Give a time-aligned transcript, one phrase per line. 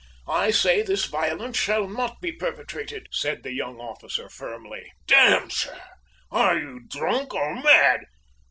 [0.27, 4.91] I say this violence shall not be perpetrated!" said the young officer, firmly.
[5.05, 5.79] "D n, sir!
[6.31, 8.05] Are you drunk, or mad?